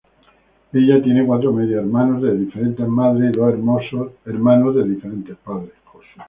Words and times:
Ella 0.73 0.99
tiene 1.03 1.27
cuatro 1.27 1.53
medio 1.53 1.77
hermanos 1.79 2.23
de 2.23 2.35
diferentes 2.35 2.87
madres 2.87 3.35
y 3.35 3.37
dos 3.39 3.53
hermanos 4.25 4.73
de 4.75 4.83
diferentes 4.89 5.37
padres. 5.37 5.73